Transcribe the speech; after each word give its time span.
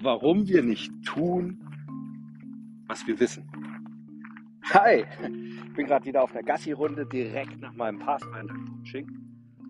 Warum 0.00 0.46
wir 0.48 0.62
nicht 0.62 0.92
tun, 1.04 1.58
was 2.86 3.06
wir 3.06 3.18
wissen. 3.20 3.44
Hi, 4.72 5.04
ich 5.64 5.74
bin 5.74 5.86
gerade 5.86 6.04
wieder 6.04 6.22
auf 6.22 6.32
der 6.32 6.42
Gassi-Runde 6.42 7.06
direkt 7.06 7.60
nach 7.60 7.74
meinem 7.74 7.98
Pathfinder-Coaching 7.98 9.08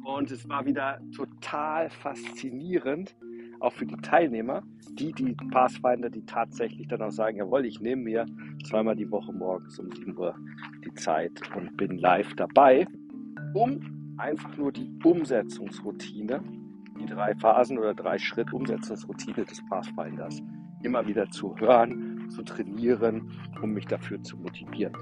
und 0.05 0.31
es 0.31 0.49
war 0.49 0.65
wieder 0.67 1.01
total 1.15 1.91
faszinierend, 1.91 3.17
auch 3.61 3.73
für 3.73 3.87
die 3.87 3.97
Teilnehmer, 3.97 4.63
die, 4.93 5.13
die 5.13 5.35
Pathfinder, 5.51 6.11
die 6.11 6.25
tatsächlich 6.25 6.89
dann 6.89 7.03
auch 7.03 7.11
sagen, 7.11 7.37
jawohl, 7.37 7.67
ich 7.67 7.81
nehme 7.81 8.03
mir 8.03 8.27
zweimal 8.67 8.97
die 8.97 9.11
Woche 9.11 9.33
morgens 9.33 9.79
um 9.79 9.91
7 9.91 10.17
Uhr 10.17 10.35
die 10.85 10.95
Zeit 10.95 11.41
und 11.55 11.77
bin 11.77 11.99
live 11.99 12.35
dabei, 12.35 12.87
um 13.55 14.15
einfach 14.17 14.57
nur 14.57 14.73
die 14.73 14.91
Umsetzungsroutine 15.05 16.43
die 17.01 17.07
drei 17.07 17.35
Phasen 17.35 17.79
oder 17.79 17.95
drei 17.95 18.19
Schritt 18.19 18.53
Umsetzungsroutine 18.53 19.45
des 19.45 19.65
Pathfinders 19.69 20.43
immer 20.83 21.07
wieder 21.07 21.29
zu 21.31 21.57
hören, 21.59 22.29
zu 22.31 22.43
trainieren, 22.43 23.31
um 23.63 23.73
mich 23.73 23.87
dafür 23.87 24.23
zu 24.23 24.37
motivieren. 24.37 24.95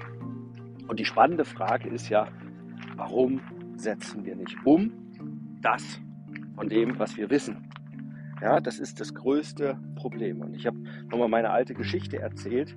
Und 0.87 0.99
die 0.99 1.05
spannende 1.05 1.45
Frage 1.45 1.89
ist 1.89 2.09
ja, 2.09 2.27
warum 2.95 3.41
setzen 3.75 4.25
wir 4.25 4.35
nicht 4.35 4.57
um 4.65 4.91
das 5.61 6.01
von 6.55 6.69
dem, 6.69 6.97
was 6.97 7.15
wir 7.17 7.29
wissen? 7.29 7.69
Ja, 8.41 8.59
das 8.61 8.79
ist 8.79 8.99
das 8.99 9.13
größte 9.13 9.77
Problem. 9.95 10.41
Und 10.41 10.53
ich 10.55 10.65
habe 10.65 10.77
nochmal 11.11 11.27
meine 11.27 11.49
alte 11.49 11.73
Geschichte 11.73 12.19
erzählt, 12.19 12.75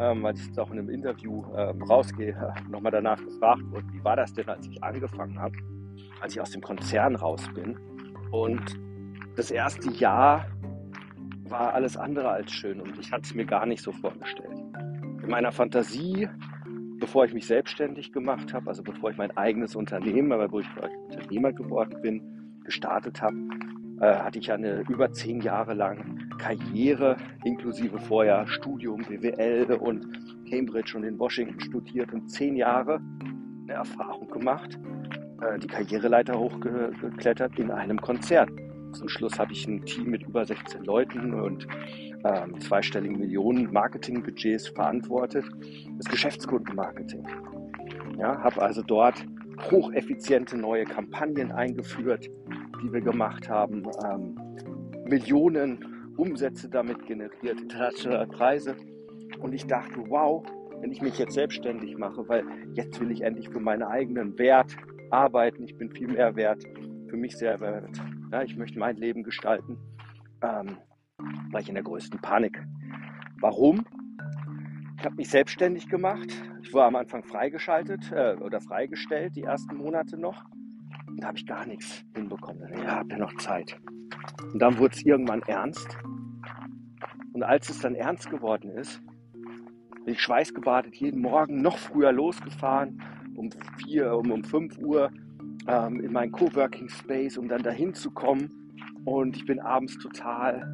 ähm, 0.00 0.24
weil 0.24 0.34
ich 0.34 0.46
jetzt 0.46 0.58
auch 0.58 0.72
in 0.72 0.78
einem 0.78 0.90
Interview 0.90 1.44
ähm, 1.56 1.82
rausgehe, 1.82 2.32
äh, 2.32 2.68
nochmal 2.68 2.90
danach 2.90 3.24
gefragt 3.24 3.62
wurde, 3.70 3.86
wie 3.92 4.02
war 4.02 4.16
das 4.16 4.32
denn, 4.34 4.48
als 4.48 4.66
ich 4.66 4.82
angefangen 4.82 5.38
habe, 5.38 5.56
als 6.20 6.34
ich 6.34 6.40
aus 6.40 6.50
dem 6.50 6.62
Konzern 6.62 7.14
raus 7.14 7.48
bin 7.54 7.78
und 8.34 8.80
das 9.36 9.52
erste 9.52 9.90
Jahr 9.92 10.46
war 11.44 11.72
alles 11.72 11.96
andere 11.96 12.30
als 12.30 12.50
schön 12.50 12.80
und 12.80 12.98
ich 12.98 13.12
hatte 13.12 13.22
es 13.22 13.34
mir 13.34 13.44
gar 13.44 13.64
nicht 13.64 13.80
so 13.80 13.92
vorgestellt. 13.92 14.58
In 15.22 15.30
meiner 15.30 15.52
Fantasie, 15.52 16.28
bevor 16.98 17.26
ich 17.26 17.32
mich 17.32 17.46
selbstständig 17.46 18.12
gemacht 18.12 18.52
habe, 18.52 18.68
also 18.68 18.82
bevor 18.82 19.10
ich 19.10 19.16
mein 19.16 19.36
eigenes 19.36 19.76
Unternehmen, 19.76 20.32
aber 20.32 20.50
wo 20.50 20.58
ich 20.58 20.66
Unternehmer 21.08 21.52
geworden 21.52 22.02
bin, 22.02 22.60
gestartet 22.64 23.22
habe, 23.22 23.36
äh, 24.00 24.16
hatte 24.16 24.40
ich 24.40 24.50
eine 24.50 24.80
über 24.88 25.12
zehn 25.12 25.40
Jahre 25.40 25.74
lang 25.74 26.28
Karriere, 26.38 27.16
inklusive 27.44 28.00
vorher 28.00 28.48
Studium, 28.48 29.02
BWL 29.02 29.74
und 29.74 30.08
Cambridge 30.50 30.96
und 30.96 31.04
in 31.04 31.20
Washington 31.20 31.60
studiert 31.60 32.12
und 32.12 32.28
zehn 32.28 32.56
Jahre 32.56 33.00
eine 33.62 33.74
Erfahrung 33.74 34.28
gemacht, 34.28 34.78
äh, 35.40 35.58
die 35.58 35.66
Karriereleiter 35.66 36.38
hochgeklettert 36.38 37.58
in 37.58 37.70
einem 37.70 38.00
Konzern. 38.00 38.50
Zum 38.92 39.08
Schluss 39.08 39.38
hatte 39.38 39.52
ich 39.52 39.66
ein 39.66 39.84
Team 39.84 40.10
mit 40.10 40.22
über 40.22 40.44
16 40.44 40.84
Leuten 40.84 41.34
und 41.34 41.66
ähm, 42.24 42.60
zweistelligen 42.60 43.18
Millionen 43.18 43.72
Marketingbudgets 43.72 44.68
verantwortet. 44.68 45.44
Das 45.98 46.06
Geschäftskundenmarketing. 46.06 47.26
Ja, 48.18 48.40
habe 48.42 48.62
also 48.62 48.82
dort 48.82 49.24
hocheffiziente 49.70 50.56
neue 50.56 50.84
Kampagnen 50.84 51.52
eingeführt, 51.52 52.28
die 52.82 52.92
wir 52.92 53.00
gemacht 53.00 53.48
haben. 53.48 53.84
Ähm, 54.04 54.38
Millionen 55.06 56.12
Umsätze 56.16 56.68
damit 56.68 57.04
generiert, 57.06 57.60
internationale 57.60 58.26
Preise. 58.26 58.76
Und 59.40 59.52
ich 59.52 59.66
dachte, 59.66 59.96
wow, 60.08 60.44
wenn 60.80 60.92
ich 60.92 61.00
mich 61.00 61.18
jetzt 61.18 61.34
selbstständig 61.34 61.96
mache, 61.96 62.28
weil 62.28 62.44
jetzt 62.74 63.00
will 63.00 63.10
ich 63.10 63.22
endlich 63.22 63.48
für 63.48 63.60
meinen 63.60 63.82
eigenen 63.82 64.38
Wert 64.38 64.76
arbeiten, 65.10 65.64
ich 65.64 65.76
bin 65.76 65.90
viel 65.90 66.08
mehr 66.08 66.36
wert, 66.36 66.62
für 67.08 67.16
mich 67.16 67.36
sehr 67.36 67.60
wert. 67.60 67.96
Ja, 68.32 68.42
ich 68.42 68.56
möchte 68.56 68.78
mein 68.78 68.96
Leben 68.96 69.22
gestalten. 69.22 69.78
Ähm, 70.42 70.76
war 71.50 71.60
ich 71.60 71.68
in 71.68 71.74
der 71.74 71.84
größten 71.84 72.20
Panik. 72.20 72.60
Warum? 73.40 73.84
Ich 74.98 75.04
habe 75.04 75.16
mich 75.16 75.30
selbstständig 75.30 75.88
gemacht. 75.88 76.30
Ich 76.62 76.72
war 76.72 76.86
am 76.86 76.96
Anfang 76.96 77.22
freigeschaltet 77.24 78.10
äh, 78.12 78.36
oder 78.40 78.60
freigestellt, 78.60 79.36
die 79.36 79.42
ersten 79.42 79.76
Monate 79.76 80.16
noch. 80.16 80.44
Und 81.06 81.22
da 81.22 81.28
habe 81.28 81.38
ich 81.38 81.46
gar 81.46 81.66
nichts 81.66 82.04
hinbekommen. 82.14 82.72
Ja, 82.82 82.96
habt 82.96 83.12
ihr 83.12 83.18
noch 83.18 83.34
Zeit. 83.36 83.78
Und 84.52 84.60
dann 84.60 84.78
wurde 84.78 84.94
es 84.94 85.04
irgendwann 85.04 85.42
ernst. 85.42 85.98
Und 87.32 87.42
als 87.42 87.68
es 87.68 87.80
dann 87.80 87.94
ernst 87.94 88.30
geworden 88.30 88.70
ist, 88.70 89.02
bin 90.04 90.14
ich 90.14 90.20
schweißgebadet 90.20 90.94
jeden 90.96 91.20
Morgen 91.20 91.62
noch 91.62 91.78
früher 91.78 92.12
losgefahren, 92.12 93.00
um 93.36 93.50
vier, 93.78 94.14
um, 94.14 94.30
um 94.30 94.44
fünf 94.44 94.78
Uhr 94.78 95.10
ähm, 95.66 96.00
in 96.00 96.12
meinen 96.12 96.32
Coworking 96.32 96.88
Space, 96.88 97.38
um 97.38 97.48
dann 97.48 97.62
dahin 97.62 97.94
zu 97.94 98.10
kommen. 98.10 98.50
Und 99.04 99.36
ich 99.36 99.46
bin 99.46 99.60
abends 99.60 99.98
total 99.98 100.66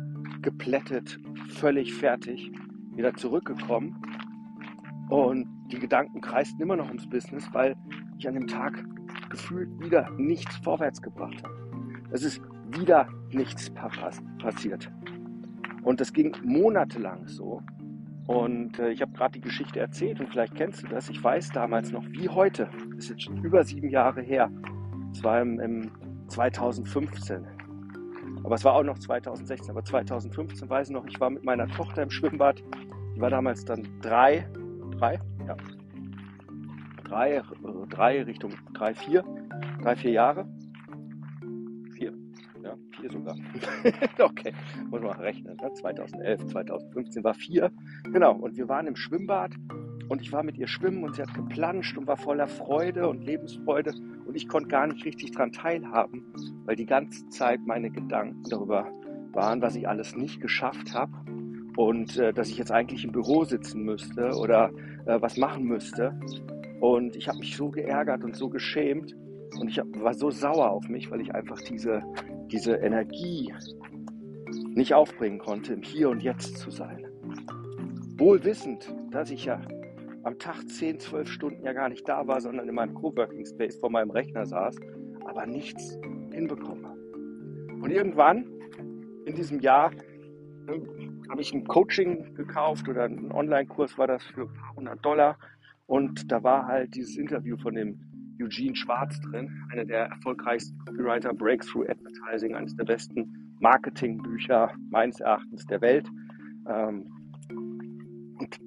geplättet, 0.42 1.18
völlig 1.48 1.94
fertig, 1.94 2.50
wieder 2.94 3.14
zurückgekommen. 3.14 3.96
Und 5.08 5.46
die 5.72 5.78
Gedanken 5.78 6.20
kreisten 6.20 6.60
immer 6.60 6.76
noch 6.76 6.88
ums 6.88 7.08
Business, 7.08 7.48
weil 7.52 7.76
ich 8.18 8.26
an 8.28 8.34
dem 8.34 8.46
Tag 8.46 8.84
gefühlt 9.30 9.68
wieder 9.80 10.10
nichts 10.16 10.56
vorwärts 10.58 11.00
gebracht 11.00 11.42
habe. 11.42 11.54
Es 12.10 12.24
ist 12.24 12.40
wieder 12.72 13.08
nichts 13.30 13.70
passiert. 14.38 14.90
Und 15.82 16.00
das 16.00 16.12
ging 16.12 16.36
monatelang 16.42 17.26
so. 17.26 17.62
Und 18.26 18.78
äh, 18.78 18.90
ich 18.90 19.02
habe 19.02 19.12
gerade 19.12 19.32
die 19.32 19.40
Geschichte 19.40 19.80
erzählt 19.80 20.20
und 20.20 20.28
vielleicht 20.28 20.54
kennst 20.54 20.82
du 20.82 20.86
das. 20.86 21.08
Ich 21.08 21.22
weiß 21.22 21.50
damals 21.50 21.90
noch 21.90 22.04
wie 22.10 22.28
heute, 22.28 22.70
das 22.94 23.04
ist 23.04 23.10
jetzt 23.10 23.22
schon 23.22 23.42
über 23.42 23.64
sieben 23.64 23.88
Jahre 23.88 24.22
her, 24.22 24.50
es 25.12 25.24
war 25.24 25.40
im, 25.40 25.58
im 25.60 25.90
2015. 26.28 27.46
Aber 28.44 28.54
es 28.54 28.64
war 28.64 28.74
auch 28.74 28.82
noch 28.82 28.98
2016. 28.98 29.70
Aber 29.70 29.84
2015 29.84 30.68
weiß 30.68 30.88
ich 30.88 30.94
noch, 30.94 31.06
ich 31.06 31.20
war 31.20 31.30
mit 31.30 31.44
meiner 31.44 31.68
Tochter 31.68 32.02
im 32.02 32.10
Schwimmbad. 32.10 32.62
Die 33.14 33.20
war 33.20 33.30
damals 33.30 33.64
dann 33.64 33.86
drei, 34.00 34.48
drei, 34.98 35.18
ja, 35.46 35.56
drei, 37.04 37.36
äh, 37.36 37.42
drei 37.88 38.22
Richtung 38.22 38.54
drei, 38.72 38.94
vier, 38.94 39.24
drei, 39.82 39.96
vier 39.96 40.12
Jahre. 40.12 40.46
Vier, 43.00 43.10
sogar. 43.10 43.36
okay, 44.18 44.52
muss 44.90 45.00
man 45.00 45.18
rechnen. 45.20 45.56
Ne? 45.56 45.72
2011, 45.72 46.46
2015 46.46 47.24
war 47.24 47.34
vier. 47.34 47.70
Genau, 48.12 48.34
und 48.34 48.56
wir 48.56 48.68
waren 48.68 48.86
im 48.86 48.96
Schwimmbad 48.96 49.52
und 50.08 50.20
ich 50.20 50.32
war 50.32 50.42
mit 50.42 50.58
ihr 50.58 50.66
schwimmen 50.66 51.04
und 51.04 51.14
sie 51.14 51.22
hat 51.22 51.32
geplanscht 51.34 51.96
und 51.96 52.06
war 52.06 52.16
voller 52.16 52.48
Freude 52.48 53.08
und 53.08 53.24
Lebensfreude. 53.24 53.94
Und 54.26 54.34
ich 54.34 54.48
konnte 54.48 54.68
gar 54.68 54.86
nicht 54.86 55.04
richtig 55.04 55.32
daran 55.32 55.52
teilhaben, 55.52 56.24
weil 56.64 56.76
die 56.76 56.86
ganze 56.86 57.28
Zeit 57.28 57.60
meine 57.64 57.90
Gedanken 57.90 58.42
darüber 58.50 58.90
waren, 59.32 59.62
was 59.62 59.76
ich 59.76 59.88
alles 59.88 60.16
nicht 60.16 60.40
geschafft 60.40 60.94
habe 60.94 61.12
und 61.76 62.16
äh, 62.18 62.32
dass 62.32 62.48
ich 62.48 62.58
jetzt 62.58 62.72
eigentlich 62.72 63.04
im 63.04 63.12
Büro 63.12 63.44
sitzen 63.44 63.84
müsste 63.84 64.32
oder 64.36 64.70
äh, 65.06 65.20
was 65.20 65.36
machen 65.36 65.64
müsste. 65.64 66.18
Und 66.80 67.16
ich 67.16 67.28
habe 67.28 67.38
mich 67.38 67.56
so 67.56 67.70
geärgert 67.70 68.24
und 68.24 68.36
so 68.36 68.48
geschämt 68.48 69.14
und 69.58 69.68
ich 69.68 69.78
hab, 69.78 69.86
war 70.00 70.14
so 70.14 70.30
sauer 70.30 70.70
auf 70.70 70.88
mich, 70.88 71.10
weil 71.10 71.20
ich 71.20 71.34
einfach 71.34 71.60
diese, 71.60 72.02
diese 72.50 72.74
Energie 72.74 73.52
nicht 74.74 74.94
aufbringen 74.94 75.38
konnte, 75.38 75.72
im 75.72 75.82
Hier 75.82 76.10
und 76.10 76.22
Jetzt 76.22 76.58
zu 76.58 76.70
sein. 76.70 77.06
Wohl 78.16 78.44
wissend, 78.44 78.94
dass 79.10 79.30
ich 79.30 79.44
ja 79.46 79.60
am 80.24 80.38
Tag 80.38 80.68
10, 80.68 81.00
12 81.00 81.28
Stunden 81.28 81.64
ja 81.64 81.72
gar 81.72 81.88
nicht 81.88 82.08
da 82.08 82.26
war, 82.26 82.40
sondern 82.40 82.68
in 82.68 82.74
meinem 82.74 82.94
Coworking 82.94 83.46
Space 83.46 83.76
vor 83.76 83.90
meinem 83.90 84.10
Rechner 84.10 84.44
saß, 84.44 84.76
aber 85.26 85.46
nichts 85.46 85.98
hinbekomme. 86.32 86.94
Und 87.80 87.90
irgendwann 87.90 88.46
in 89.24 89.34
diesem 89.34 89.60
Jahr 89.60 89.92
äh, 89.92 90.80
habe 91.30 91.40
ich 91.40 91.52
ein 91.52 91.64
Coaching 91.66 92.34
gekauft 92.34 92.88
oder 92.88 93.04
einen 93.04 93.32
Online-Kurs 93.32 93.96
war 93.96 94.06
das 94.06 94.22
für 94.24 94.42
ein 94.42 94.54
paar 94.54 94.76
hundert 94.76 95.04
Dollar. 95.04 95.38
Und 95.86 96.30
da 96.30 96.42
war 96.42 96.66
halt 96.66 96.94
dieses 96.94 97.16
Interview 97.16 97.56
von 97.56 97.74
dem 97.74 98.00
Eugene 98.40 98.74
Schwarz 98.74 99.20
drin, 99.20 99.50
einer 99.70 99.84
der 99.84 100.06
erfolgreichsten 100.06 100.78
Copywriter, 100.84 101.32
Breakthrough 101.34 101.88
Advertising, 101.88 102.54
eines 102.54 102.74
der 102.76 102.84
besten 102.84 103.56
Marketingbücher 103.60 104.72
meines 104.90 105.20
Erachtens 105.20 105.66
der 105.66 105.80
Welt. 105.80 106.08
Ähm, 106.68 107.06
und 108.38 108.58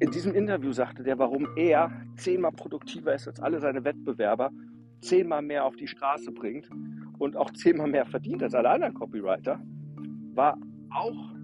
in 0.00 0.10
diesem 0.10 0.34
Interview 0.34 0.72
sagte 0.72 1.02
der, 1.02 1.18
warum 1.18 1.46
er 1.56 1.90
zehnmal 2.16 2.52
produktiver 2.52 3.14
ist 3.14 3.28
als 3.28 3.40
alle 3.40 3.60
seine 3.60 3.84
Wettbewerber, 3.84 4.50
zehnmal 5.00 5.42
mehr 5.42 5.64
auf 5.64 5.76
die 5.76 5.86
Straße 5.86 6.32
bringt 6.32 6.68
und 7.18 7.36
auch 7.36 7.50
zehnmal 7.52 7.88
mehr 7.88 8.06
verdient 8.06 8.42
als 8.42 8.54
alle 8.54 8.70
anderen 8.70 8.94
Copywriter, 8.94 9.60
war 10.34 10.58
auch 10.90 11.34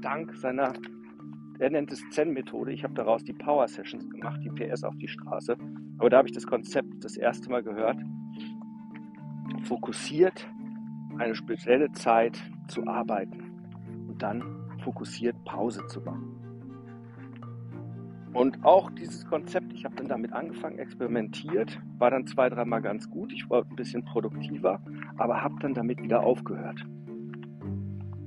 dank 0.00 0.34
seiner, 0.36 0.72
er 1.58 1.70
nennt 1.70 1.92
es 1.92 2.02
Zen-Methode, 2.10 2.72
ich 2.72 2.84
habe 2.84 2.94
daraus 2.94 3.24
die 3.24 3.32
Power 3.32 3.66
Sessions 3.68 4.08
gemacht, 4.10 4.40
die 4.42 4.50
PS 4.50 4.84
auf 4.84 4.96
die 4.96 5.08
Straße. 5.08 5.56
Aber 5.98 6.10
da 6.10 6.18
habe 6.18 6.28
ich 6.28 6.34
das 6.34 6.46
Konzept 6.46 7.04
das 7.04 7.16
erste 7.16 7.50
Mal 7.50 7.62
gehört, 7.62 7.98
fokussiert 9.64 10.46
eine 11.18 11.34
spezielle 11.34 11.90
Zeit 11.92 12.38
zu 12.68 12.86
arbeiten 12.86 13.42
und 14.08 14.22
dann 14.22 14.42
fokussiert 14.82 15.36
Pause 15.44 15.86
zu 15.86 16.00
machen. 16.00 16.34
Und 18.32 18.64
auch 18.64 18.90
dieses 18.90 19.24
Konzept, 19.26 19.72
ich 19.72 19.84
habe 19.84 19.94
dann 19.94 20.08
damit 20.08 20.32
angefangen, 20.32 20.78
experimentiert, 20.80 21.80
war 21.98 22.10
dann 22.10 22.26
zwei, 22.26 22.50
dreimal 22.50 22.82
ganz 22.82 23.08
gut. 23.08 23.32
Ich 23.32 23.48
war 23.48 23.64
ein 23.64 23.76
bisschen 23.76 24.04
produktiver, 24.04 24.80
aber 25.16 25.40
habe 25.40 25.54
dann 25.60 25.72
damit 25.72 26.02
wieder 26.02 26.20
aufgehört. 26.20 26.84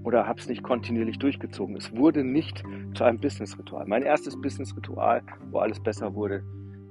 Oder 0.05 0.25
habe 0.25 0.39
es 0.39 0.47
nicht 0.47 0.63
kontinuierlich 0.63 1.19
durchgezogen. 1.19 1.75
Es 1.75 1.93
wurde 1.93 2.23
nicht 2.23 2.63
zu 2.93 3.03
einem 3.03 3.19
Business-Ritual. 3.19 3.85
Mein 3.85 4.03
erstes 4.03 4.39
Business-Ritual, 4.39 5.21
wo 5.51 5.59
alles 5.59 5.81
besser 5.81 6.15
wurde, 6.15 6.41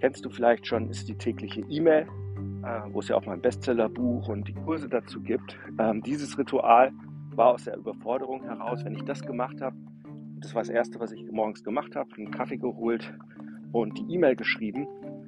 kennst 0.01 0.25
du 0.25 0.31
vielleicht 0.31 0.67
schon, 0.67 0.91
ist 0.91 1.09
die 1.09 1.17
tägliche 1.17 1.63
E-Mail, 1.69 2.07
äh, 2.63 2.81
wo 2.93 3.01
es 3.01 3.09
ja 3.09 3.17
auch 3.17 3.27
mein 3.27 3.41
Bestsellerbuch 3.41 4.29
und 4.29 4.49
die 4.49 4.55
Kurse 4.55 4.89
dazu 4.89 5.21
gibt. 5.21 5.59
Ähm, 5.79 6.03
dieses 6.03 6.39
Ritual 6.39 6.93
war 7.35 7.55
aus 7.55 7.65
der 7.65 7.77
Überforderung 7.77 8.43
heraus, 8.45 8.85
wenn 8.85 8.95
ich 8.95 9.05
das 9.05 9.23
gemacht 9.23 9.61
habe, 9.61 9.77
das 10.41 10.55
war 10.55 10.63
das 10.63 10.69
Erste, 10.69 11.01
was 11.01 11.13
ich 11.13 11.25
morgens 11.31 11.65
gemacht 11.65 11.97
habe, 11.97 12.09
einen 12.17 12.31
Kaffee 12.31 12.59
geholt 12.59 13.13
und 13.73 13.99
die 13.99 14.15
E-Mail 14.15 14.37
geschrieben. 14.37 14.87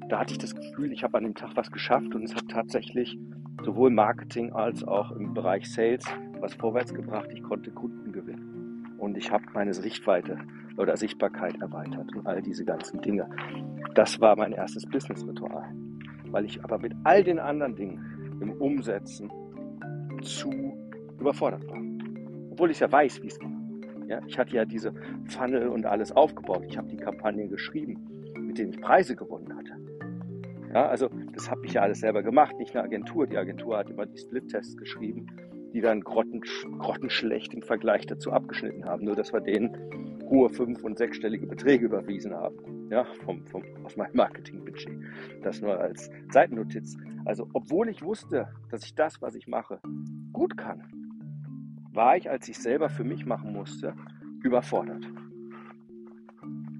Da 0.08 0.20
hatte 0.20 0.32
ich 0.32 0.38
das 0.38 0.54
Gefühl, 0.54 0.92
ich 0.92 1.02
habe 1.02 1.18
an 1.18 1.24
dem 1.24 1.34
Tag 1.34 1.56
was 1.56 1.70
geschafft 1.70 2.14
und 2.14 2.22
es 2.22 2.34
hat 2.34 2.48
tatsächlich 2.48 3.18
sowohl 3.64 3.90
Marketing 3.90 4.52
als 4.52 4.84
auch 4.84 5.10
im 5.12 5.34
Bereich 5.34 5.70
Sales 5.70 6.04
was 6.40 6.54
vorwärts 6.54 6.94
gebracht. 6.94 7.28
Ich 7.32 7.42
konnte 7.42 7.70
Kunden 7.70 8.12
gewinnen 8.12 8.94
und 8.98 9.16
ich 9.16 9.30
habe 9.30 9.44
meine 9.54 9.74
Sichtweite 9.74 10.38
oder 10.78 10.96
Sichtbarkeit 10.96 11.60
erweitert 11.60 12.14
und 12.14 12.26
all 12.26 12.40
diese 12.40 12.64
ganzen 12.64 13.00
Dinge. 13.00 13.28
Das 13.94 14.20
war 14.20 14.36
mein 14.36 14.52
erstes 14.52 14.86
Business-Ritual, 14.86 15.74
weil 16.30 16.44
ich 16.44 16.62
aber 16.62 16.78
mit 16.78 16.94
all 17.04 17.22
den 17.24 17.38
anderen 17.38 17.74
Dingen 17.74 18.38
im 18.40 18.52
Umsetzen 18.52 19.30
zu 20.22 20.50
überfordert 21.18 21.66
war. 21.68 21.78
Obwohl 22.50 22.70
ich 22.70 22.80
ja 22.80 22.90
weiß, 22.90 23.22
wie 23.22 23.28
es 23.28 23.38
geht. 23.38 23.48
Ja, 24.08 24.20
ich 24.26 24.38
hatte 24.38 24.54
ja 24.54 24.64
diese 24.64 24.94
Funnel 25.26 25.68
und 25.68 25.84
alles 25.84 26.12
aufgebaut. 26.12 26.64
Ich 26.66 26.78
habe 26.78 26.88
die 26.88 26.96
Kampagnen 26.96 27.48
geschrieben, 27.48 27.98
mit 28.38 28.56
denen 28.56 28.72
ich 28.72 28.80
Preise 28.80 29.14
gewonnen 29.14 29.54
hatte. 29.54 29.72
Ja, 30.72 30.86
also 30.86 31.10
das 31.32 31.50
habe 31.50 31.66
ich 31.66 31.74
ja 31.74 31.82
alles 31.82 32.00
selber 32.00 32.22
gemacht, 32.22 32.56
nicht 32.58 32.74
eine 32.74 32.84
Agentur. 32.84 33.26
Die 33.26 33.36
Agentur 33.36 33.78
hat 33.78 33.90
immer 33.90 34.06
die 34.06 34.18
Split-Tests 34.18 34.76
geschrieben, 34.76 35.26
die 35.72 35.80
dann 35.80 36.00
grotten, 36.00 36.42
grottenschlecht 36.78 37.52
im 37.52 37.62
Vergleich 37.62 38.06
dazu 38.06 38.32
abgeschnitten 38.32 38.84
haben. 38.86 39.04
Nur, 39.04 39.16
dass 39.16 39.32
wir 39.32 39.40
denen 39.40 40.07
hohe 40.28 40.50
fünf- 40.50 40.84
und 40.84 40.98
sechsstellige 40.98 41.46
Beträge 41.46 41.86
überwiesen 41.86 42.34
haben. 42.34 42.88
Ja, 42.90 43.04
vom, 43.24 43.44
vom, 43.46 43.62
aus 43.84 43.96
meinem 43.96 44.14
Marketingbudget. 44.14 44.98
Das 45.42 45.60
nur 45.60 45.78
als 45.78 46.10
Seitennotiz. 46.30 46.96
Also, 47.24 47.48
obwohl 47.52 47.88
ich 47.88 48.02
wusste, 48.02 48.48
dass 48.70 48.84
ich 48.84 48.94
das, 48.94 49.20
was 49.20 49.34
ich 49.34 49.46
mache, 49.46 49.80
gut 50.32 50.56
kann, 50.56 50.82
war 51.92 52.16
ich, 52.16 52.30
als 52.30 52.48
ich 52.48 52.58
selber 52.58 52.88
für 52.88 53.04
mich 53.04 53.26
machen 53.26 53.52
musste, 53.52 53.94
überfordert. 54.42 55.04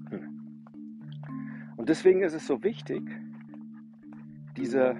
Hm. 0.09 0.53
Und 1.77 1.89
deswegen 1.89 2.23
ist 2.23 2.33
es 2.33 2.47
so 2.47 2.63
wichtig, 2.63 3.03
diese 4.57 4.95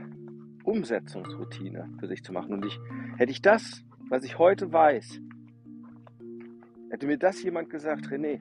Umsetzungsroutine 0.63 1.89
für 1.99 2.07
sich 2.07 2.23
zu 2.23 2.33
machen. 2.33 2.53
Und 2.53 2.65
ich, 2.65 2.79
hätte 3.17 3.31
ich 3.31 3.41
das, 3.41 3.83
was 4.09 4.23
ich 4.23 4.37
heute 4.37 4.71
weiß, 4.71 5.21
hätte 6.89 7.07
mir 7.07 7.17
das 7.17 7.41
jemand 7.43 7.69
gesagt, 7.69 8.07
René, 8.07 8.39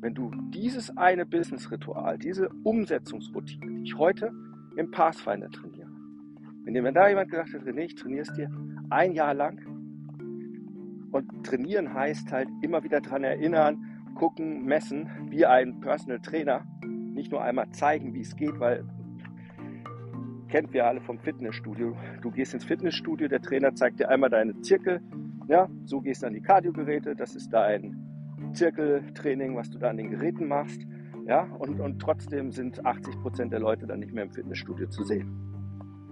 wenn 0.00 0.14
du 0.14 0.30
dieses 0.50 0.96
eine 0.96 1.26
Business-Ritual, 1.26 2.18
diese 2.18 2.48
Umsetzungsroutine, 2.64 3.74
die 3.74 3.82
ich 3.82 3.98
heute 3.98 4.32
im 4.76 4.90
Pathfinder 4.90 5.50
trainiere, 5.50 5.88
wenn 6.64 6.74
dir 6.74 6.92
da 6.92 7.08
jemand 7.08 7.30
gesagt 7.30 7.52
hätte, 7.52 7.64
René, 7.64 7.84
ich 7.84 7.94
trainiere 7.94 8.22
es 8.22 8.32
dir 8.32 8.50
ein 8.90 9.12
Jahr 9.12 9.34
lang, 9.34 9.60
und 11.12 11.44
trainieren 11.44 11.92
heißt 11.92 12.30
halt 12.32 12.48
immer 12.62 12.82
wieder 12.84 13.00
daran 13.00 13.24
erinnern, 13.24 14.12
gucken, 14.14 14.64
messen, 14.64 15.08
wie 15.28 15.46
ein 15.46 15.80
Personal 15.80 16.20
Trainer. 16.20 16.64
Nicht 16.82 17.32
nur 17.32 17.42
einmal 17.42 17.70
zeigen, 17.70 18.14
wie 18.14 18.20
es 18.20 18.36
geht, 18.36 18.58
weil 18.60 18.84
kennt 20.48 20.72
wir 20.72 20.86
alle 20.86 21.00
vom 21.00 21.18
Fitnessstudio. 21.18 21.96
Du 22.22 22.30
gehst 22.30 22.54
ins 22.54 22.64
Fitnessstudio, 22.64 23.28
der 23.28 23.40
Trainer 23.40 23.74
zeigt 23.74 24.00
dir 24.00 24.08
einmal 24.08 24.30
deine 24.30 24.60
Zirkel. 24.60 25.00
Ja, 25.50 25.68
so 25.84 26.00
gehst 26.00 26.22
du 26.22 26.28
an 26.28 26.34
die 26.34 26.40
Kardiogeräte. 26.40 27.16
Das 27.16 27.34
ist 27.34 27.52
dein 27.52 27.96
Zirkeltraining, 28.52 29.56
was 29.56 29.68
du 29.68 29.78
da 29.78 29.90
an 29.90 29.96
den 29.96 30.08
Geräten 30.08 30.46
machst. 30.46 30.80
Ja, 31.26 31.42
und, 31.58 31.80
und 31.80 31.98
trotzdem 31.98 32.52
sind 32.52 32.86
80 32.86 33.20
Prozent 33.20 33.52
der 33.52 33.58
Leute 33.58 33.84
dann 33.88 33.98
nicht 33.98 34.12
mehr 34.14 34.22
im 34.22 34.30
Fitnessstudio 34.30 34.88
zu 34.88 35.02
sehen. 35.02 35.28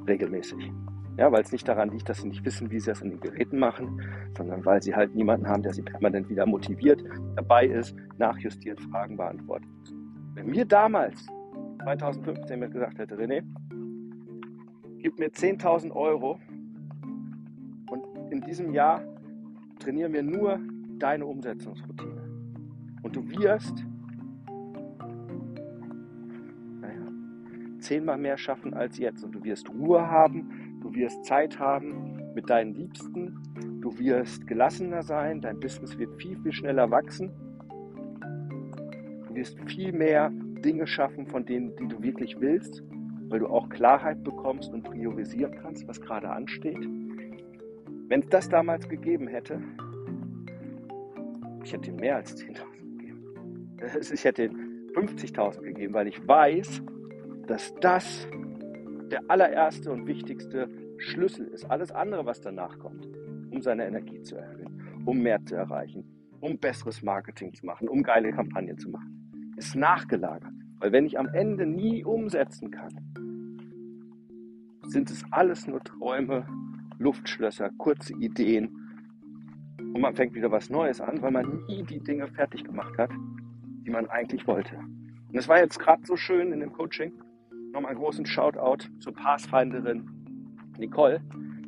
Regelmäßig. 0.08 0.72
Ja, 1.18 1.30
weil 1.30 1.42
es 1.42 1.52
nicht 1.52 1.68
daran 1.68 1.90
liegt, 1.90 2.08
dass 2.08 2.18
sie 2.18 2.26
nicht 2.26 2.44
wissen, 2.44 2.72
wie 2.72 2.80
sie 2.80 2.90
das 2.90 3.00
an 3.00 3.10
den 3.10 3.20
Geräten 3.20 3.60
machen, 3.60 4.02
sondern 4.36 4.64
weil 4.64 4.82
sie 4.82 4.96
halt 4.96 5.14
niemanden 5.14 5.46
haben, 5.46 5.62
der 5.62 5.72
sie 5.72 5.82
permanent 5.82 6.28
wieder 6.28 6.44
motiviert, 6.44 7.00
dabei 7.36 7.66
ist, 7.66 7.94
nachjustiert, 8.18 8.80
Fragen 8.90 9.16
beantwortet. 9.16 9.70
Wenn 10.34 10.46
mir 10.46 10.64
damals, 10.64 11.26
2015, 11.84 12.58
mir 12.58 12.70
gesagt 12.70 12.98
hätte, 12.98 13.14
René, 13.14 13.44
gib 14.98 15.16
mir 15.20 15.28
10.000 15.28 15.92
Euro 15.92 16.40
und 17.88 18.04
in 18.32 18.40
diesem 18.40 18.74
Jahr 18.74 19.00
trainieren 19.78 20.12
wir 20.12 20.22
nur 20.22 20.58
deine 20.98 21.26
Umsetzungsroutine. 21.26 22.22
Und 23.02 23.16
du 23.16 23.28
wirst 23.30 23.84
naja, 26.80 27.12
zehnmal 27.80 28.18
mehr 28.18 28.36
schaffen 28.36 28.74
als 28.74 28.98
jetzt 28.98 29.22
und 29.24 29.32
du 29.32 29.44
wirst 29.44 29.70
Ruhe 29.70 30.10
haben, 30.10 30.68
Du 30.80 30.94
wirst 30.94 31.24
Zeit 31.24 31.58
haben 31.58 32.32
mit 32.34 32.48
deinen 32.48 32.74
Liebsten. 32.74 33.36
Du 33.80 33.98
wirst 33.98 34.46
gelassener 34.46 35.02
sein. 35.02 35.40
Dein 35.40 35.58
Business 35.58 35.98
wird 35.98 36.14
viel, 36.20 36.38
viel 36.38 36.52
schneller 36.52 36.90
wachsen. 36.90 37.30
Du 39.28 39.34
wirst 39.34 39.58
viel 39.66 39.92
mehr 39.92 40.30
Dinge 40.64 40.86
schaffen, 40.86 41.26
von 41.26 41.44
denen, 41.44 41.74
die 41.76 41.88
du 41.88 42.02
wirklich 42.02 42.40
willst, 42.40 42.82
weil 43.28 43.40
du 43.40 43.48
auch 43.48 43.68
Klarheit 43.68 44.22
bekommst 44.22 44.72
und 44.72 44.84
priorisieren 44.84 45.56
kannst, 45.60 45.86
was 45.88 46.00
gerade 46.00 46.30
ansteht. 46.30 46.88
Wenn 48.08 48.20
es 48.20 48.28
das 48.28 48.48
damals 48.48 48.88
gegeben 48.88 49.28
hätte, 49.28 49.60
ich 51.62 51.72
hätte 51.74 51.90
ihm 51.90 51.96
mehr 51.96 52.16
als 52.16 52.34
10.000 52.38 52.56
gegeben. 52.96 53.78
Ich 54.12 54.24
hätte 54.24 54.44
ihm 54.44 54.88
50.000 54.94 55.60
gegeben, 55.60 55.92
weil 55.92 56.08
ich 56.08 56.26
weiß, 56.26 56.82
dass 57.46 57.74
das 57.80 58.26
der 59.10 59.22
allererste 59.28 59.92
und 59.92 60.06
wichtigste 60.06 60.70
Schlüssel 60.96 61.48
ist. 61.48 61.70
Alles 61.70 61.92
andere, 61.92 62.24
was 62.24 62.40
danach 62.40 62.78
kommt, 62.78 63.06
um 63.50 63.60
seine 63.60 63.86
Energie 63.86 64.22
zu 64.22 64.36
erhöhen, 64.36 65.02
um 65.04 65.18
mehr 65.20 65.44
zu 65.44 65.56
erreichen, 65.56 66.04
um 66.40 66.58
besseres 66.58 67.02
Marketing 67.02 67.52
zu 67.52 67.66
machen, 67.66 67.88
um 67.88 68.02
geile 68.02 68.32
Kampagnen 68.32 68.78
zu 68.78 68.88
machen, 68.88 69.54
ist 69.56 69.76
nachgelagert. 69.76 70.52
Weil 70.78 70.92
wenn 70.92 71.04
ich 71.04 71.18
am 71.18 71.28
Ende 71.28 71.66
nie 71.66 72.04
umsetzen 72.04 72.70
kann, 72.70 72.94
sind 74.86 75.10
es 75.10 75.22
alles 75.30 75.66
nur 75.66 75.80
Träume, 75.80 76.46
Luftschlösser, 76.98 77.70
kurze 77.78 78.14
Ideen. 78.14 78.68
Und 79.78 80.00
man 80.00 80.14
fängt 80.14 80.34
wieder 80.34 80.50
was 80.50 80.70
Neues 80.70 81.00
an, 81.00 81.22
weil 81.22 81.30
man 81.30 81.64
nie 81.66 81.82
die 81.82 82.00
Dinge 82.00 82.28
fertig 82.28 82.64
gemacht 82.64 82.96
hat, 82.98 83.10
die 83.86 83.90
man 83.90 84.06
eigentlich 84.08 84.46
wollte. 84.46 84.76
Und 84.76 85.36
es 85.36 85.48
war 85.48 85.58
jetzt 85.58 85.78
gerade 85.78 86.04
so 86.04 86.16
schön 86.16 86.52
in 86.52 86.60
dem 86.60 86.72
Coaching 86.72 87.12
nochmal 87.72 87.92
einen 87.92 88.00
großen 88.00 88.26
Shoutout 88.26 88.88
zur 88.98 89.14
Pathfinderin 89.14 90.08
Nicole, 90.78 91.20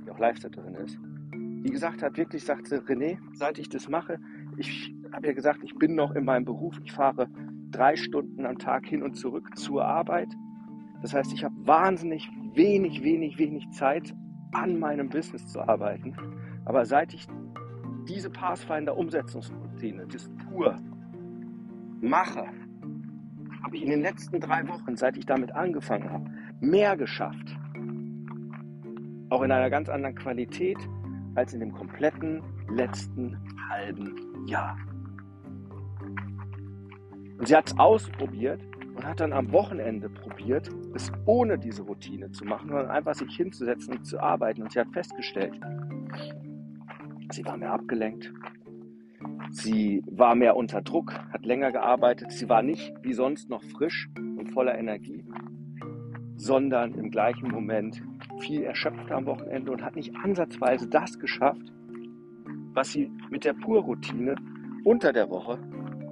die 0.05 0.11
auch 0.11 0.19
Live-Setterin 0.19 0.75
ist, 0.75 0.99
die 1.33 1.71
gesagt 1.71 2.03
hat, 2.03 2.17
wirklich 2.17 2.45
sagte, 2.45 2.81
René, 2.83 3.19
seit 3.33 3.59
ich 3.59 3.69
das 3.69 3.89
mache, 3.89 4.19
ich 4.57 4.95
habe 5.13 5.29
ja 5.29 5.33
gesagt, 5.33 5.61
ich 5.63 5.75
bin 5.77 5.95
noch 5.95 6.15
in 6.15 6.25
meinem 6.25 6.45
Beruf, 6.45 6.79
ich 6.85 6.93
fahre 6.93 7.29
drei 7.71 7.97
Stunden 7.97 8.47
am 8.47 8.59
Tag 8.59 8.87
hin 8.87 9.03
und 9.03 9.15
zurück 9.15 9.57
zur 9.57 9.85
Arbeit. 9.85 10.29
Das 11.03 11.15
heißt, 11.15 11.33
ich 11.33 11.45
habe 11.45 11.55
wahnsinnig 11.67 12.29
wenig, 12.55 13.03
wenig, 13.03 13.39
wenig 13.39 13.69
Zeit, 13.71 14.15
an 14.53 14.79
meinem 14.79 15.09
Business 15.09 15.47
zu 15.47 15.61
arbeiten. 15.61 16.15
Aber 16.65 16.85
seit 16.85 17.15
ich 17.15 17.27
diese 18.09 18.31
Pathfinder-Umsetzungsroutine, 18.31 20.07
das 20.07 20.31
pur 20.49 20.77
mache, 22.01 22.47
habe 23.63 23.77
ich 23.77 23.83
in 23.83 23.91
den 23.91 24.01
letzten 24.01 24.41
drei 24.41 24.67
Wochen, 24.69 24.97
seit 24.97 25.17
ich 25.17 25.27
damit 25.27 25.55
angefangen 25.55 26.11
habe, 26.11 26.31
mehr 26.61 26.97
geschafft. 26.97 27.57
Auch 29.29 29.43
in 29.43 29.53
einer 29.53 29.71
ganz 29.71 29.89
anderen 29.89 30.15
Qualität 30.15 30.79
als 31.35 31.55
in 31.55 31.61
dem 31.61 31.73
kompletten 31.73 32.43
letzten 32.69 33.39
halben 33.69 34.47
Jahr. 34.47 34.77
Und 37.39 37.47
sie 37.47 37.57
hat 37.57 37.69
es 37.69 37.79
ausprobiert 37.79 38.61
und 39.01 39.07
hat 39.07 39.21
dann 39.21 39.33
am 39.33 39.51
Wochenende 39.51 40.11
probiert, 40.11 40.71
es 40.95 41.11
ohne 41.25 41.59
diese 41.59 41.83
Routine 41.85 42.31
zu 42.33 42.45
machen, 42.45 42.69
sondern 42.69 42.91
einfach 42.91 43.15
sich 43.15 43.35
hinzusetzen 43.35 43.95
und 43.95 44.05
zu 44.05 44.21
arbeiten. 44.21 44.63
Und 44.63 44.73
sie 44.73 44.79
hat 44.79 44.93
festgestellt, 44.93 45.59
sie 47.33 47.43
war 47.47 47.57
mehr 47.57 47.73
abgelenkt, 47.73 48.31
Sie 49.53 50.05
war 50.07 50.37
mehr 50.37 50.55
unter 50.55 50.81
Druck, 50.81 51.13
hat 51.33 51.45
länger 51.45 51.73
gearbeitet. 51.73 52.31
Sie 52.31 52.49
war 52.49 52.63
nicht 52.63 52.93
wie 53.03 53.15
sonst 53.15 53.51
noch 53.51 53.65
frisch 53.65 54.09
und 54.17 54.53
voller 54.53 54.79
Energie, 54.79 55.25
sondern 56.37 56.95
im 56.95 57.11
gleichen 57.11 57.51
Moment 57.51 58.01
viel 58.39 58.63
erschöpfter 58.63 59.17
am 59.17 59.27
Wochenende 59.27 59.73
und 59.73 59.83
hat 59.83 59.97
nicht 59.97 60.15
ansatzweise 60.23 60.89
das 60.89 61.19
geschafft, 61.19 61.73
was 62.75 62.93
sie 62.93 63.11
mit 63.31 63.45
der 63.45 63.55
Purroutine 63.55 64.37
unter 64.85 65.13
der 65.13 65.31
Woche 65.31 65.59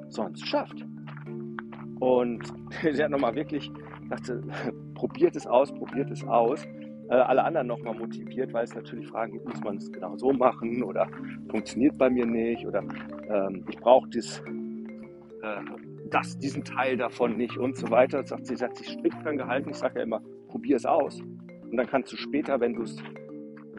sonst 0.09 0.45
schafft. 0.45 0.85
Und 2.01 2.43
sie 2.93 3.03
hat 3.03 3.11
nochmal 3.11 3.35
wirklich, 3.35 3.71
dachte, 4.09 4.43
probiert 4.95 5.37
es 5.37 5.47
aus, 5.47 5.73
probiert 5.73 6.11
es 6.11 6.25
aus. 6.25 6.65
Äh, 7.11 7.15
alle 7.15 7.43
anderen 7.43 7.67
nochmal 7.67 7.95
motiviert, 7.95 8.53
weil 8.53 8.65
es 8.65 8.75
natürlich 8.75 9.09
Fragen 9.09 9.33
gibt, 9.33 9.49
muss 9.49 9.61
man 9.63 9.77
es 9.77 9.91
genau 9.91 10.17
so 10.19 10.31
machen 10.33 10.83
oder 10.83 11.09
funktioniert 11.49 11.97
bei 11.97 12.11
mir 12.11 12.27
nicht 12.27 12.67
oder 12.67 12.85
ähm, 13.31 13.65
ich 13.67 13.79
brauche 13.79 14.07
das, 14.11 14.41
äh, 15.43 15.61
das, 16.11 16.39
diesen 16.39 16.65
Teil 16.65 16.99
davon 16.99 17.39
nicht 17.39 17.57
und 17.57 17.77
so 17.79 17.91
weiter. 17.91 18.23
Sagt 18.25 18.47
sie, 18.47 18.57
sie 18.57 18.65
hat 18.65 18.77
sich 18.77 18.89
strikt 18.89 19.25
dran 19.25 19.39
gehalten. 19.39 19.71
Ich 19.71 19.77
sage 19.77 20.01
ja 20.01 20.03
immer, 20.03 20.21
probier 20.49 20.77
es 20.77 20.85
aus. 20.85 21.19
Und 21.71 21.77
dann 21.77 21.87
kannst 21.87 22.13
du 22.13 22.17
später, 22.17 22.61
wenn 22.61 22.75
du 22.75 22.83
es 22.83 22.97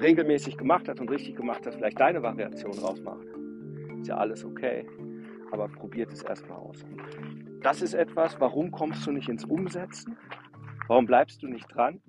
regelmäßig 0.02 0.58
gemacht 0.58 0.88
hast 0.90 1.00
und 1.00 1.12
richtig 1.12 1.36
gemacht 1.36 1.62
hast, 1.68 1.76
vielleicht 1.76 2.00
deine 2.00 2.24
Variation 2.24 2.72
rausmachen. 2.72 4.00
Ist 4.00 4.08
ja 4.08 4.18
alles 4.18 4.44
okay. 4.44 4.88
Aber 5.52 5.68
probiert 5.68 6.12
es 6.12 6.24
erstmal 6.24 6.58
aus. 6.58 6.84
Das 7.62 7.82
ist 7.82 7.94
etwas, 7.94 8.40
warum 8.40 8.72
kommst 8.72 9.06
du 9.06 9.12
nicht 9.12 9.28
ins 9.28 9.44
Umsetzen? 9.44 10.16
Warum 10.88 11.06
bleibst 11.06 11.44
du 11.44 11.48
nicht 11.48 11.68
dran? 11.68 12.02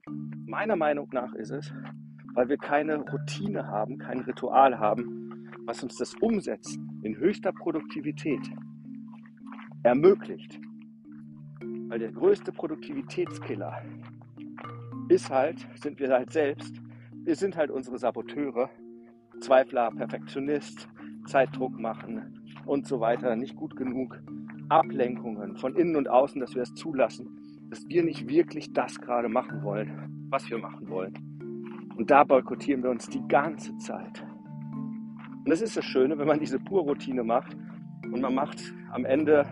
Meiner 0.47 0.77
Meinung 0.77 1.09
nach 1.13 1.35
ist 1.35 1.51
es, 1.51 1.73
weil 2.35 2.49
wir 2.49 2.57
keine 2.57 2.99
Routine 2.99 3.67
haben, 3.67 3.99
kein 3.99 4.21
Ritual 4.21 4.79
haben, 4.79 5.51
was 5.67 5.83
uns 5.83 5.97
das 5.97 6.15
Umsetzen 6.15 7.01
in 7.03 7.17
höchster 7.17 7.53
Produktivität 7.53 8.49
ermöglicht. 9.83 10.61
Weil 11.89 11.99
der 11.99 12.13
größte 12.13 12.53
Produktivitätskiller 12.53 13.83
ist 15.09 15.31
halt, 15.31 15.67
sind 15.75 15.99
wir 15.99 16.11
halt 16.11 16.31
selbst. 16.31 16.81
Wir 17.25 17.35
sind 17.35 17.57
halt 17.57 17.73
unsere 17.73 17.99
Saboteure, 17.99 18.71
Zweifler, 19.41 19.91
Perfektionist, 19.91 20.89
Zeitdruck 21.27 21.77
machen 21.77 22.41
und 22.67 22.87
so 22.87 23.01
weiter, 23.01 23.35
nicht 23.35 23.57
gut 23.57 23.75
genug, 23.75 24.23
Ablenkungen 24.71 25.57
von 25.57 25.75
innen 25.75 25.97
und 25.97 26.09
außen, 26.09 26.41
dass 26.41 26.55
wir 26.55 26.63
es 26.63 26.75
zulassen, 26.75 27.29
dass 27.71 27.89
wir 27.89 28.03
nicht 28.05 28.29
wirklich 28.29 28.73
das 28.73 29.01
gerade 29.01 29.29
machen 29.29 29.63
wollen, 29.63 30.27
was 30.31 30.49
wir 30.49 30.59
machen 30.59 30.89
wollen. 30.89 31.15
Und 31.97 32.11
da 32.11 32.25
boykottieren 32.25 32.83
wir 32.83 32.91
uns 32.91 33.09
die 33.09 33.27
ganze 33.29 33.77
Zeit. 33.79 34.25
Und 35.45 35.49
das 35.49 35.61
ist 35.61 35.77
das 35.77 35.85
Schöne, 35.85 36.17
wenn 36.19 36.27
man 36.27 36.39
diese 36.39 36.59
Pur-Routine 36.59 37.25
macht 37.25 37.57
und 38.05 38.21
man 38.21 38.35
macht 38.35 38.63
am 38.93 39.05
Ende 39.05 39.47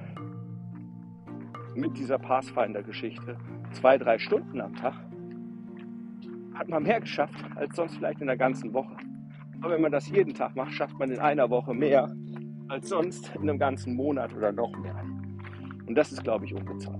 mit 1.74 1.96
dieser 1.96 2.18
Pathfinder-Geschichte 2.18 3.36
zwei, 3.72 3.98
drei 3.98 4.18
Stunden 4.18 4.60
am 4.60 4.74
Tag, 4.74 4.94
hat 6.54 6.68
man 6.68 6.82
mehr 6.82 7.00
geschafft 7.00 7.44
als 7.56 7.76
sonst 7.76 7.96
vielleicht 7.96 8.20
in 8.20 8.26
der 8.26 8.36
ganzen 8.36 8.72
Woche. 8.72 8.96
Aber 9.60 9.74
wenn 9.74 9.82
man 9.82 9.92
das 9.92 10.08
jeden 10.08 10.34
Tag 10.34 10.54
macht, 10.56 10.72
schafft 10.72 10.98
man 10.98 11.10
in 11.10 11.18
einer 11.18 11.50
Woche 11.50 11.74
mehr 11.74 12.14
als 12.68 12.88
sonst 12.88 13.34
in 13.34 13.42
einem 13.42 13.58
ganzen 13.58 13.94
Monat 13.94 14.34
oder 14.34 14.52
noch 14.52 14.76
mehr. 14.78 15.04
Und 15.86 15.94
das 15.94 16.12
ist, 16.12 16.22
glaube 16.22 16.44
ich, 16.44 16.54
unbezahlt. 16.54 16.98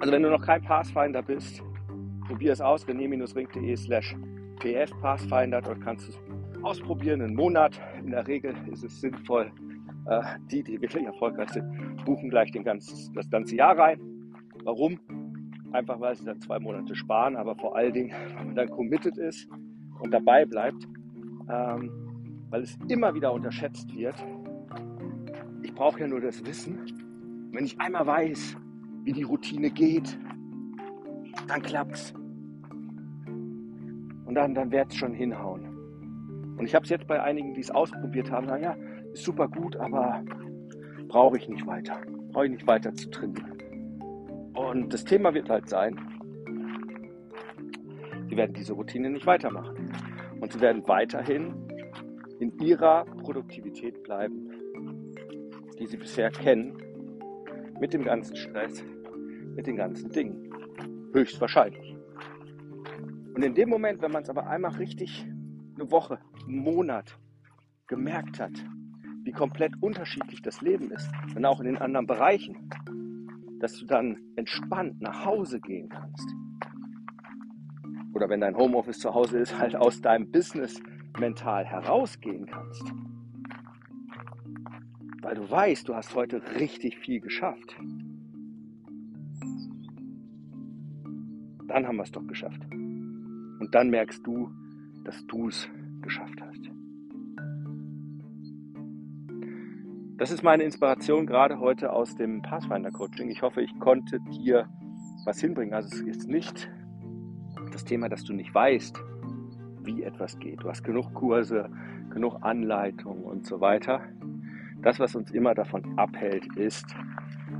Also 0.00 0.12
wenn 0.12 0.22
du 0.22 0.30
noch 0.30 0.44
kein 0.44 0.62
Pathfinder 0.62 1.22
bist, 1.22 1.62
probier 2.26 2.52
es 2.52 2.60
aus, 2.60 2.86
rené-ring.de 2.86 3.76
slash 3.76 4.16
pfpathfinder. 4.60 5.60
Dort 5.60 5.80
kannst 5.80 6.08
du 6.08 6.12
es 6.12 6.62
ausprobieren, 6.62 7.22
einen 7.22 7.34
Monat. 7.34 7.80
In 8.00 8.10
der 8.10 8.26
Regel 8.26 8.54
ist 8.70 8.84
es 8.84 9.00
sinnvoll, 9.00 9.50
äh, 10.06 10.22
die, 10.50 10.62
die 10.62 10.80
wirklich 10.80 11.04
erfolgreich 11.04 11.50
sind, 11.50 12.04
buchen 12.04 12.30
gleich 12.30 12.50
den 12.50 12.64
ganzen, 12.64 13.14
das 13.14 13.30
ganze 13.30 13.56
Jahr 13.56 13.78
rein. 13.78 14.00
Warum? 14.64 14.98
einfach 15.72 16.00
weil 16.00 16.14
sie 16.16 16.24
dann 16.24 16.40
zwei 16.40 16.58
Monate 16.58 16.94
sparen, 16.94 17.36
aber 17.36 17.54
vor 17.56 17.76
allen 17.76 17.92
Dingen, 17.92 18.12
wenn 18.36 18.46
man 18.46 18.54
dann 18.54 18.70
committed 18.70 19.18
ist 19.18 19.48
und 20.00 20.10
dabei 20.10 20.44
bleibt, 20.44 20.86
ähm, 21.50 21.90
weil 22.50 22.62
es 22.62 22.78
immer 22.88 23.14
wieder 23.14 23.32
unterschätzt 23.32 23.94
wird. 23.94 24.14
Ich 25.68 25.74
brauche 25.74 26.00
ja 26.00 26.08
nur 26.08 26.22
das 26.22 26.44
Wissen. 26.46 26.78
Wenn 27.52 27.66
ich 27.66 27.78
einmal 27.78 28.06
weiß, 28.06 28.56
wie 29.04 29.12
die 29.12 29.22
Routine 29.22 29.70
geht, 29.70 30.18
dann 31.46 31.60
klappt's. 31.60 32.14
Und 34.24 34.34
dann, 34.34 34.54
dann 34.54 34.72
es 34.72 34.96
schon 34.96 35.12
hinhauen. 35.12 36.56
Und 36.56 36.64
ich 36.64 36.74
habe 36.74 36.84
es 36.84 36.88
jetzt 36.88 37.06
bei 37.06 37.22
einigen, 37.22 37.52
die 37.52 37.60
es 37.60 37.70
ausprobiert 37.70 38.30
haben, 38.30 38.48
sagen, 38.48 38.62
ja, 38.62 38.76
ist 39.12 39.24
super 39.24 39.46
gut, 39.46 39.76
aber 39.76 40.24
brauche 41.06 41.36
ich 41.36 41.46
nicht 41.50 41.66
weiter. 41.66 42.00
Brauche 42.32 42.46
ich 42.46 42.52
nicht 42.52 42.66
weiter 42.66 42.94
zu 42.94 43.10
trainieren. 43.10 43.58
Und 44.54 44.90
das 44.94 45.04
Thema 45.04 45.34
wird 45.34 45.50
halt 45.50 45.68
sein, 45.68 46.00
sie 48.30 48.36
werden 48.38 48.54
diese 48.54 48.72
Routine 48.72 49.10
nicht 49.10 49.26
weitermachen. 49.26 49.92
Und 50.40 50.50
sie 50.50 50.60
werden 50.62 50.82
weiterhin 50.88 51.52
in 52.40 52.58
ihrer 52.58 53.04
Produktivität 53.04 54.02
bleiben, 54.02 54.47
die 55.78 55.86
sie 55.86 55.96
bisher 55.96 56.30
kennen, 56.30 56.76
mit 57.80 57.92
dem 57.92 58.04
ganzen 58.04 58.36
Stress, 58.36 58.84
mit 59.54 59.66
den 59.66 59.76
ganzen 59.76 60.10
Dingen. 60.10 60.52
Höchstwahrscheinlich. 61.12 61.96
Und 63.34 63.42
in 63.44 63.54
dem 63.54 63.68
Moment, 63.68 64.02
wenn 64.02 64.10
man 64.10 64.22
es 64.22 64.30
aber 64.30 64.48
einmal 64.48 64.72
richtig 64.72 65.26
eine 65.76 65.90
Woche, 65.90 66.18
einen 66.46 66.58
Monat 66.58 67.18
gemerkt 67.86 68.40
hat, 68.40 68.52
wie 69.22 69.32
komplett 69.32 69.72
unterschiedlich 69.80 70.42
das 70.42 70.60
Leben 70.60 70.90
ist, 70.90 71.08
und 71.36 71.44
auch 71.44 71.60
in 71.60 71.66
den 71.66 71.78
anderen 71.78 72.06
Bereichen, 72.06 72.70
dass 73.60 73.78
du 73.78 73.86
dann 73.86 74.18
entspannt 74.36 75.00
nach 75.00 75.24
Hause 75.24 75.60
gehen 75.60 75.88
kannst. 75.88 76.28
Oder 78.14 78.28
wenn 78.28 78.40
dein 78.40 78.56
Homeoffice 78.56 78.98
zu 78.98 79.14
Hause 79.14 79.38
ist, 79.38 79.58
halt 79.58 79.76
aus 79.76 80.00
deinem 80.00 80.30
Business 80.30 80.80
mental 81.18 81.64
herausgehen 81.64 82.46
kannst. 82.46 82.84
Weil 85.28 85.34
du 85.34 85.50
weißt, 85.50 85.86
du 85.86 85.94
hast 85.94 86.14
heute 86.14 86.40
richtig 86.58 86.96
viel 86.96 87.20
geschafft. 87.20 87.76
Dann 91.66 91.86
haben 91.86 91.96
wir 91.96 92.04
es 92.04 92.12
doch 92.12 92.26
geschafft. 92.26 92.62
Und 92.72 93.68
dann 93.72 93.90
merkst 93.90 94.26
du, 94.26 94.50
dass 95.04 95.26
du 95.26 95.48
es 95.48 95.68
geschafft 96.00 96.40
hast. 96.40 96.70
Das 100.16 100.30
ist 100.30 100.42
meine 100.42 100.62
Inspiration 100.62 101.26
gerade 101.26 101.58
heute 101.60 101.92
aus 101.92 102.14
dem 102.14 102.40
Pathfinder 102.40 102.90
Coaching. 102.90 103.28
Ich 103.28 103.42
hoffe, 103.42 103.60
ich 103.60 103.78
konnte 103.80 104.20
dir 104.32 104.66
was 105.26 105.42
hinbringen. 105.42 105.74
Also 105.74 105.94
es 105.94 106.00
ist 106.16 106.26
nicht 106.26 106.70
das 107.70 107.84
Thema, 107.84 108.08
dass 108.08 108.24
du 108.24 108.32
nicht 108.32 108.54
weißt, 108.54 108.98
wie 109.82 110.04
etwas 110.04 110.38
geht. 110.38 110.62
Du 110.62 110.70
hast 110.70 110.84
genug 110.84 111.12
Kurse, 111.12 111.68
genug 112.14 112.38
Anleitungen 112.40 113.24
und 113.24 113.44
so 113.44 113.60
weiter. 113.60 114.00
Das, 114.82 115.00
was 115.00 115.14
uns 115.14 115.30
immer 115.32 115.54
davon 115.54 115.98
abhält, 115.98 116.46
ist 116.56 116.86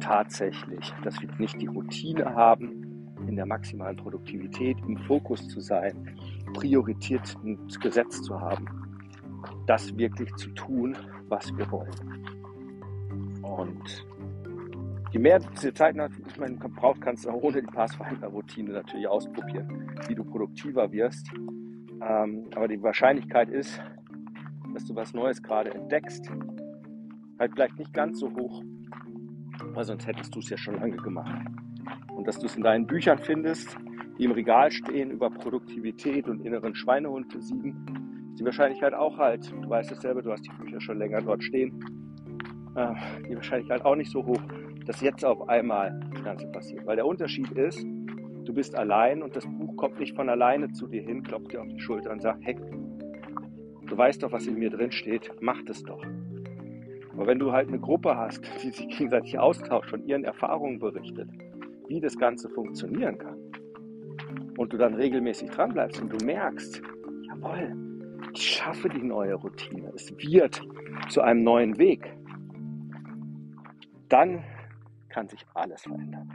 tatsächlich, 0.01 0.93
dass 1.03 1.21
wir 1.21 1.29
nicht 1.39 1.61
die 1.61 1.67
Routine 1.67 2.25
haben, 2.35 2.89
in 3.27 3.37
der 3.37 3.47
maximalen 3.47 3.97
Produktivität 3.97 4.79
im 4.87 4.97
Fokus 4.99 5.49
zu 5.49 5.61
sein, 5.61 6.17
Priorität 6.55 7.37
gesetzt 7.81 8.25
zu 8.25 8.41
haben, 8.41 8.67
das 9.67 9.97
wirklich 9.97 10.35
zu 10.37 10.51
tun, 10.51 10.97
was 11.29 11.55
wir 11.57 11.71
wollen. 11.71 12.29
Und 13.43 14.07
je 15.11 15.19
mehr 15.19 15.41
du 15.41 15.75
Zeit 15.75 15.97
ich 15.97 16.39
meine, 16.39 16.57
brauchst, 16.57 17.03
kannst 17.03 17.25
du 17.25 17.31
auch 17.31 17.43
ohne 17.43 17.61
die 17.61 17.67
Pathfinder-Routine 17.67 18.73
natürlich 18.73 19.09
ausprobieren, 19.09 19.91
wie 20.07 20.15
du 20.15 20.25
produktiver 20.25 20.91
wirst. 20.93 21.31
Ähm, 22.01 22.45
aber 22.55 22.69
die 22.69 22.81
Wahrscheinlichkeit 22.83 23.49
ist, 23.49 23.81
dass 24.75 24.85
du 24.85 24.95
was 24.95 25.13
Neues 25.13 25.43
gerade 25.43 25.75
entdeckst, 25.75 26.31
halt 27.39 27.53
vielleicht 27.55 27.79
nicht 27.79 27.93
ganz 27.93 28.21
so 28.21 28.31
hoch, 28.31 28.63
weil 29.75 29.85
sonst 29.85 30.07
hättest 30.07 30.35
du 30.35 30.41
es 30.41 30.51
ja 30.51 30.57
schon 30.57 30.77
lange 30.77 30.97
gemacht. 30.97 31.47
Und 32.15 32.27
dass 32.27 32.39
du 32.39 32.47
es 32.47 32.57
in 32.57 32.63
deinen 32.63 32.87
Büchern 32.87 33.19
findest, 33.19 33.77
die 34.19 34.25
im 34.25 34.33
Regal 34.33 34.71
stehen 34.71 35.11
über 35.11 35.31
Produktivität 35.31 36.29
und 36.29 36.45
inneren 36.45 36.75
Schweinehund 36.75 37.29
besiegen, 37.29 38.29
ist 38.31 38.41
die 38.41 38.45
Wahrscheinlichkeit 38.45 38.95
auch 38.95 39.17
halt, 39.19 39.51
du 39.51 39.69
weißt 39.69 39.93
es 39.93 40.01
selber, 40.01 40.23
du 40.23 40.33
hast 40.33 40.45
die 40.45 40.63
Bücher 40.63 40.81
schon 40.81 40.99
länger 40.99 41.21
dort 41.21 41.43
stehen, 41.43 41.79
äh, 42.75 42.95
die 43.29 43.37
Wahrscheinlichkeit 43.37 43.85
auch 43.85 43.95
nicht 43.95 44.11
so 44.11 44.25
hoch, 44.25 44.41
dass 44.87 45.01
jetzt 45.01 45.25
auf 45.25 45.49
einmal 45.49 46.01
das 46.13 46.25
Ganze 46.25 46.47
passiert. 46.49 46.87
Weil 46.87 46.97
der 46.97 47.07
Unterschied 47.07 47.51
ist, 47.53 47.85
du 48.45 48.53
bist 48.53 48.75
allein 48.75 49.23
und 49.23 49.37
das 49.37 49.45
Buch 49.47 49.77
kommt 49.77 50.01
nicht 50.01 50.17
von 50.17 50.29
alleine 50.29 50.73
zu 50.73 50.87
dir 50.87 51.03
hin, 51.03 51.23
klopft 51.23 51.53
dir 51.53 51.61
auf 51.61 51.69
die 51.69 51.81
Schulter 51.81 52.11
und 52.11 52.23
sagt, 52.23 52.41
hey, 52.43 52.57
du 53.87 53.97
weißt 53.97 54.23
doch, 54.23 54.33
was 54.33 54.47
in 54.47 54.59
mir 54.59 54.71
drin 54.71 54.91
steht, 54.91 55.31
mach 55.41 55.63
das 55.65 55.83
doch. 55.83 56.03
Aber 57.19 57.27
wenn 57.27 57.41
du 57.41 57.51
halt 57.51 57.67
eine 57.67 57.81
Gruppe 57.81 58.17
hast, 58.17 58.43
die 58.63 58.71
sich 58.71 58.89
gegenseitig 58.97 59.37
austauscht, 59.41 59.91
von 59.91 60.07
ihren 60.07 60.23
Erfahrungen 60.23 60.79
berichtet, 60.79 61.29
wie 61.89 62.01
das 62.01 62.17
Ganze 62.17 62.49
funktionieren 62.49 63.19
kann, 63.19 63.37
und 64.57 64.73
du 64.73 64.77
dann 64.77 64.95
regelmäßig 64.95 65.51
dranbleibst 65.51 66.01
und 66.01 66.13
du 66.13 66.25
merkst, 66.25 66.81
jawohl, 67.29 67.77
ich 68.35 68.43
schaffe 68.43 68.89
die 68.89 69.03
neue 69.03 69.35
Routine, 69.35 69.91
es 69.95 70.13
wird 70.17 70.63
zu 71.09 71.21
einem 71.21 71.43
neuen 71.43 71.77
Weg, 71.79 72.17
dann 74.09 74.45
kann 75.09 75.29
sich 75.29 75.45
alles 75.55 75.83
verändern. 75.83 76.29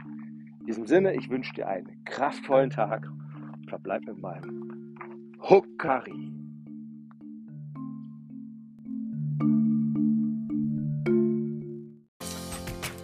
In 0.60 0.66
diesem 0.66 0.86
Sinne, 0.86 1.14
ich 1.14 1.30
wünsche 1.30 1.54
dir 1.54 1.66
einen 1.66 2.04
kraftvollen 2.04 2.70
Tag 2.70 3.08
und 3.56 3.68
verbleib 3.70 4.04
mit 4.06 4.18
meinem 4.18 4.96
Huckari. 5.40 6.33